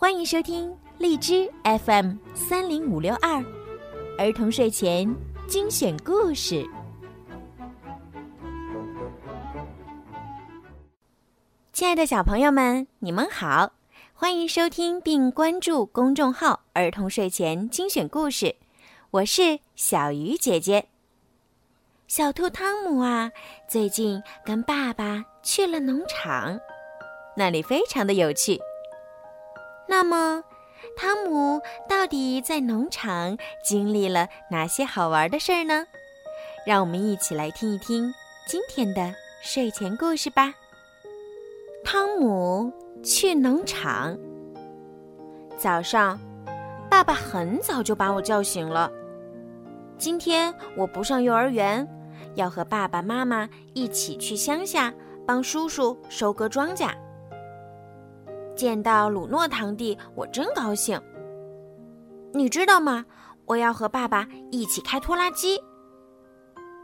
[0.00, 3.44] 欢迎收听荔枝 FM 三零五六二
[4.16, 5.12] 儿童睡前
[5.48, 6.64] 精选故事。
[11.72, 13.72] 亲爱的小朋友们，你们好，
[14.14, 18.54] 欢迎收听并关注公众号“儿童睡前精选故事”，
[19.10, 20.86] 我是小鱼姐姐。
[22.06, 23.32] 小兔汤姆啊，
[23.68, 26.56] 最近跟爸爸去了农场，
[27.36, 28.60] 那里非常的有趣。
[29.88, 30.44] 那么，
[30.96, 35.86] 汤姆到底在农场经历了哪些好玩的事儿呢？
[36.66, 38.12] 让我们一起来听一听
[38.46, 40.52] 今天的睡前故事吧。
[41.82, 42.70] 汤姆
[43.02, 44.16] 去农场。
[45.56, 46.20] 早上，
[46.90, 48.92] 爸爸很早就把我叫醒了。
[49.96, 51.88] 今天我不上幼儿园，
[52.34, 54.92] 要和爸爸妈妈一起去乡下
[55.26, 56.90] 帮叔叔收割庄稼。
[58.58, 61.00] 见到鲁诺堂弟，我真高兴。
[62.34, 63.06] 你知道吗？
[63.44, 65.62] 我要和爸爸一起开拖拉机。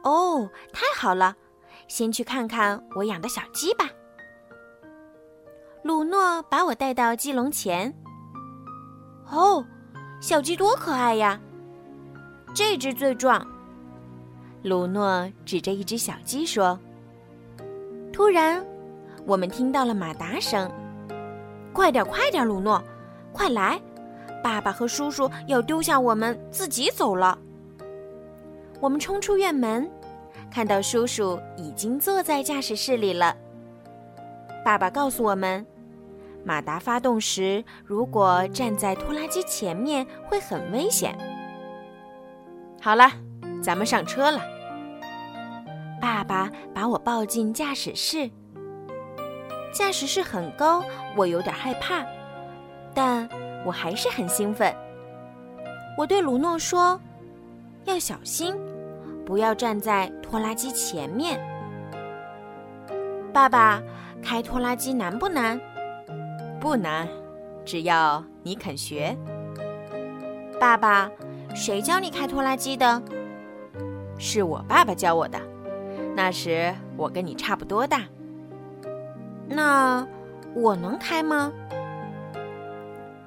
[0.05, 1.35] 哦，太好了！
[1.89, 3.91] 先去看看我养的小鸡吧。
[5.83, 7.93] 鲁诺把我带到鸡笼前。
[9.33, 9.67] 哦，
[10.21, 11.41] 小鸡多可爱呀！
[12.55, 13.45] 这只最壮。
[14.63, 16.79] 鲁诺指着一只小鸡说。
[18.13, 18.65] 突然，
[19.27, 20.71] 我们听到了马达声。
[21.75, 22.81] 快点，快点，鲁诺，
[23.33, 23.79] 快来！
[24.45, 27.37] 爸爸和叔叔要丢下我们自己走了。
[28.81, 29.91] 我们冲出院门，
[30.51, 33.37] 看到叔叔已经坐在驾驶室里了。
[34.65, 35.67] 爸爸告诉我们，
[36.45, 41.19] 马达发动时，如果站在拖拉机前面会很危险。
[42.81, 43.11] 好了，
[43.61, 44.41] 咱们上车了。
[46.01, 48.31] 爸爸把我抱进驾驶室。
[49.75, 50.85] 驾驶室很高，
[51.17, 52.07] 我有点害怕，
[52.95, 53.29] 但
[53.67, 54.73] 我还是很兴奋。
[55.99, 56.99] 我对鲁诺说
[57.85, 58.55] ：“要小心，
[59.27, 61.41] 不要站在拖拉机前面。”
[63.35, 63.83] 爸爸，
[64.23, 65.61] 开拖拉机难不难？
[66.61, 67.09] 不难，
[67.65, 69.17] 只要你肯学。
[70.61, 71.11] 爸爸，
[71.53, 73.03] 谁教你开拖拉机的？
[74.19, 75.41] 是我爸爸教我的，
[76.15, 78.03] 那时我跟你差不多大。
[79.49, 80.07] 那
[80.55, 81.53] 我能开吗？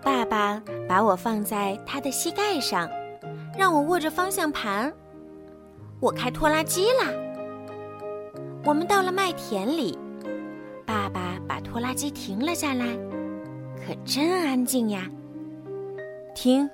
[0.02, 2.90] 爸爸把我放在他的膝盖上，
[3.58, 4.94] 让我握着方向盘。
[6.00, 7.12] 我开拖拉机啦！
[8.64, 9.98] 我们到了麦田里，
[10.86, 12.86] 爸爸把拖拉机停了下来，
[13.76, 15.10] 可真安静呀。
[16.34, 16.70] 听，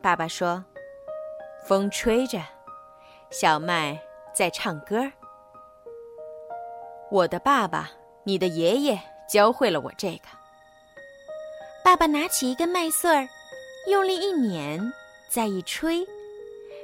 [0.00, 0.64] 爸爸说，
[1.64, 2.38] 风吹着，
[3.30, 4.00] 小麦
[4.32, 5.10] 在唱歌。
[7.10, 7.90] 我的爸爸。
[8.24, 10.22] 你的爷爷教会了我这个。
[11.82, 13.26] 爸爸拿起一根麦穗儿，
[13.88, 14.92] 用力一捻，
[15.28, 16.06] 再一吹，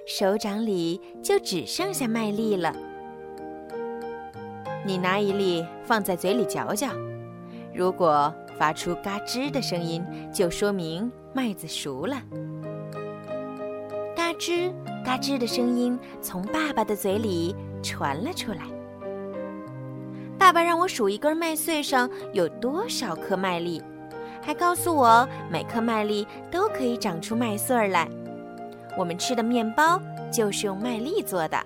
[0.07, 2.75] 手掌里就只剩下麦粒了。
[4.85, 6.89] 你拿一粒放在嘴里嚼嚼，
[7.75, 12.23] 如果发出嘎吱的声音，就说明麦子熟了。
[14.17, 14.73] 嘎吱
[15.05, 18.76] 嘎吱的声音从爸爸的嘴里传了出来。
[20.47, 23.83] 爸爸让我数一根麦穗上有多少颗麦粒，
[24.41, 28.09] 还告诉我每颗麦粒都可以长出麦穗儿来。
[28.97, 30.01] 我们吃的面包
[30.33, 31.59] 就是用麦粒做的。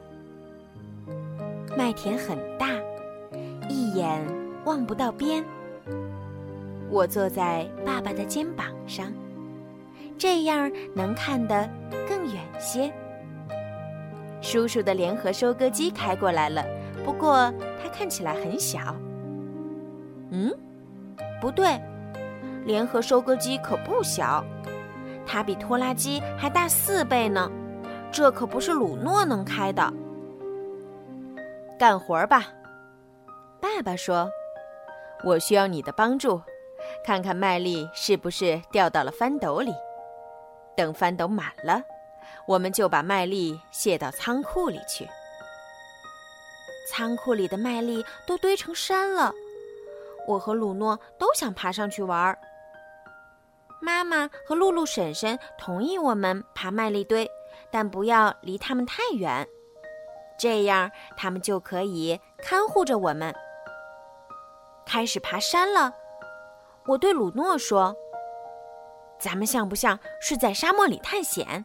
[1.76, 2.68] 麦田很大，
[3.68, 4.18] 一眼
[4.64, 5.44] 望不到边。
[6.88, 9.12] 我坐在爸爸的肩膀上，
[10.16, 11.68] 这样能看得
[12.08, 12.90] 更远些。
[14.40, 16.64] 叔叔的联合收割机开过来了。
[17.04, 17.52] 不过
[17.82, 18.94] 它看起来很小。
[20.30, 20.52] 嗯，
[21.40, 21.80] 不对，
[22.64, 24.44] 联合收割机可不小，
[25.26, 27.50] 它比拖拉机还大四倍呢。
[28.12, 29.92] 这可不是鲁诺能开的。
[31.78, 32.46] 干活吧，
[33.60, 34.30] 爸爸说。
[35.22, 36.40] 我需要你的帮助，
[37.04, 39.70] 看看麦粒是不是掉到了翻斗里。
[40.74, 41.82] 等翻斗满了，
[42.46, 45.06] 我们就把麦粒卸到仓库里去。
[46.90, 49.32] 仓库里的麦粒都堆成山了，
[50.26, 52.36] 我和鲁诺都想爬上去玩。
[53.80, 57.30] 妈妈和露露婶婶同意我们爬麦粒堆，
[57.70, 59.46] 但不要离他们太远，
[60.36, 63.32] 这样他们就可以看护着我们。
[64.84, 65.94] 开始爬山了，
[66.88, 67.94] 我对鲁诺说
[69.16, 71.64] ：“咱们像不像是在沙漠里探险？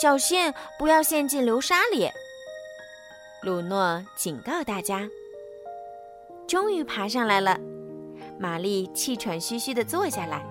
[0.00, 2.08] 小心不要陷进流沙里。”
[3.42, 5.08] 鲁诺警告大家
[6.46, 7.58] ：“终于爬上来了，
[8.38, 10.44] 玛丽气喘吁吁地坐下来。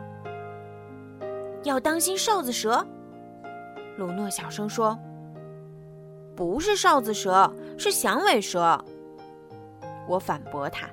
[1.64, 2.84] 要当心哨子蛇，
[3.96, 4.98] 鲁诺小声说。
[6.36, 8.84] 不是哨子蛇，是响尾蛇。
[10.08, 10.90] 我反驳他。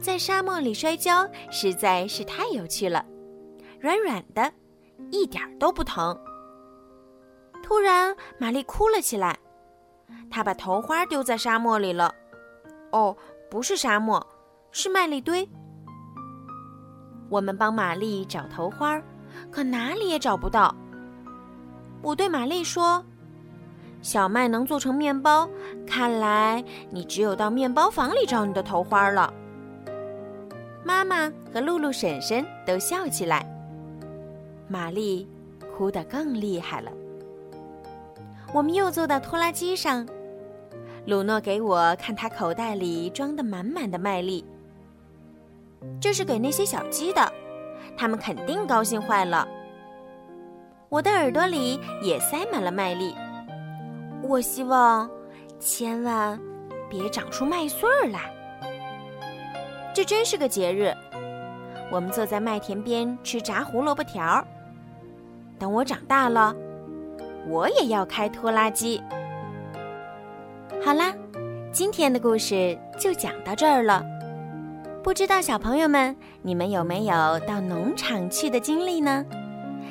[0.00, 3.04] 在沙漠里摔跤实在是太有趣了，
[3.78, 4.50] 软软的，
[5.10, 6.18] 一点都不疼。
[7.62, 9.38] 突然，玛丽哭了起来，
[10.30, 12.14] 他把头花丢在沙漠里了。
[12.90, 13.16] 哦，
[13.50, 14.26] 不是沙漠，
[14.70, 15.48] 是麦粒堆。
[17.28, 19.00] 我们帮玛丽找头花，
[19.50, 20.74] 可哪里也找不到。
[22.02, 23.02] 我对玛丽说
[24.02, 25.48] ：“小麦能做成面包，
[25.86, 29.32] 看来你只有到面包房里找你的头花了。”
[30.84, 33.46] 妈妈和露露婶婶都笑起来，
[34.68, 35.28] 玛丽
[35.76, 36.90] 哭得更厉害了。
[38.52, 40.06] 我们又坐到拖拉机上，
[41.06, 44.44] 鲁诺给我看他口袋里装的满满的麦粒。
[46.00, 47.32] 这是给那些小鸡的，
[47.96, 49.46] 它们肯定高兴坏了。
[50.88, 53.14] 我的耳朵里也塞满了麦粒，
[54.22, 55.10] 我希望
[55.58, 56.38] 千万
[56.90, 58.30] 别长出麦穗儿来。
[59.94, 60.94] 这真是个节日，
[61.90, 64.46] 我们坐在麦田边吃炸胡萝卜条。
[65.58, 66.54] 等我长大了，
[67.46, 69.02] 我也要开拖拉机。
[70.84, 71.14] 好啦，
[71.72, 74.04] 今天的故事就讲到这儿了。
[75.02, 79.24] 不知道小朋友们，你们有没有到农场去的经历呢？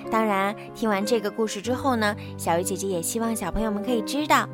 [0.09, 4.47] 当然，听完这个故事之后呢，小鱼姐姐也希望小朋友们可以知道，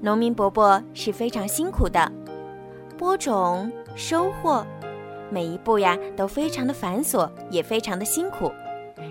[0.00, 2.10] 农民伯伯是非常辛苦的，
[2.96, 3.70] 播种。
[3.96, 4.64] 收获，
[5.28, 8.52] 每一步呀都非常的繁琐，也非常的辛苦，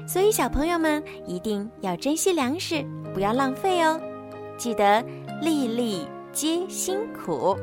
[0.08, 2.84] 所以小朋友们一定要珍惜粮食，
[3.14, 4.00] 不要浪费哦。
[4.58, 5.04] 记得
[5.42, 7.58] 粒粒皆辛苦。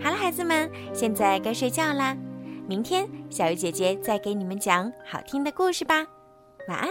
[0.00, 2.16] 好了，孩子们，现在该睡觉啦，
[2.68, 6.06] 明天小鱼姐姐再给你们讲好听的故事吧，
[6.68, 6.88] 晚安。